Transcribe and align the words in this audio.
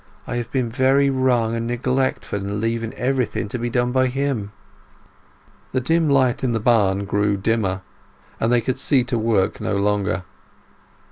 I 0.25 0.37
have 0.37 0.49
been 0.49 0.71
very 0.71 1.11
wrong 1.11 1.55
and 1.55 1.67
neglectful 1.67 2.39
in 2.39 2.59
leaving 2.59 2.91
everything 2.95 3.47
to 3.49 3.59
be 3.59 3.69
done 3.69 3.91
by 3.91 4.07
him!" 4.07 4.51
The 5.73 5.79
dim 5.79 6.09
light 6.09 6.43
in 6.43 6.53
the 6.53 6.59
barn 6.59 7.05
grew 7.05 7.37
dimmer, 7.37 7.83
and 8.39 8.51
they 8.51 8.61
could 8.61 8.79
see 8.79 9.03
to 9.03 9.19
work 9.19 9.61
no 9.61 9.77
longer. 9.77 10.23